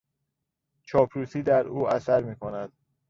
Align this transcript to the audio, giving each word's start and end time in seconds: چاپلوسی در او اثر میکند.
چاپلوسی 0.83 1.43
در 1.43 1.67
او 1.67 1.87
اثر 1.89 2.23
میکند. 2.23 2.73